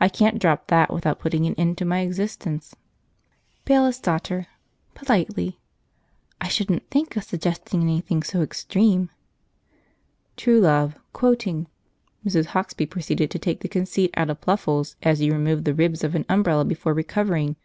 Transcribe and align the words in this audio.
I 0.00 0.08
can't 0.08 0.38
drop 0.38 0.68
that 0.68 0.92
without 0.94 1.18
putting 1.18 1.44
an 1.44 1.56
end 1.58 1.76
to 1.78 1.84
my 1.84 1.98
existence." 2.02 2.76
Bailiff's 3.64 3.98
Daughter 3.98 4.46
(politely). 4.94 5.58
"I 6.40 6.46
shouldn't 6.46 6.88
think 6.88 7.16
of 7.16 7.24
suggesting 7.24 7.82
anything 7.82 8.22
so 8.22 8.42
extreme." 8.42 9.10
True 10.36 10.60
Love 10.60 10.94
(quoting). 11.12 11.66
"'Mrs. 12.24 12.44
Hauksbee 12.54 12.86
proceeded 12.86 13.28
to 13.32 13.40
take 13.40 13.58
the 13.58 13.68
conceit 13.68 14.14
out 14.16 14.30
of 14.30 14.40
Pluffles 14.40 14.94
as 15.02 15.20
you 15.20 15.32
remove 15.32 15.64
the 15.64 15.74
ribs 15.74 16.04
of 16.04 16.14
an 16.14 16.26
umbrella 16.28 16.64
before 16.64 16.94
re 16.94 17.02
covering.' 17.02 17.56